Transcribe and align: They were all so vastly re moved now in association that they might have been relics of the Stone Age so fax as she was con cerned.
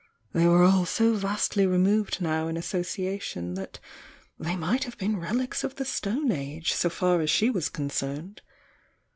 They 0.33 0.47
were 0.47 0.63
all 0.63 0.87
so 0.87 1.13
vastly 1.13 1.67
re 1.67 1.77
moved 1.77 2.21
now 2.21 2.47
in 2.47 2.57
association 2.57 3.53
that 3.53 3.79
they 4.39 4.55
might 4.55 4.83
have 4.85 4.97
been 4.97 5.19
relics 5.19 5.63
of 5.63 5.75
the 5.75 5.85
Stone 5.85 6.31
Age 6.31 6.73
so 6.73 6.89
fax 6.89 7.21
as 7.21 7.29
she 7.29 7.51
was 7.51 7.69
con 7.69 7.89
cerned. 7.89 8.39